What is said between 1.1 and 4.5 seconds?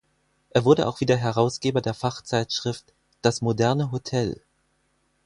Herausgeber der Fachzeitschrift "Das moderne Hotel".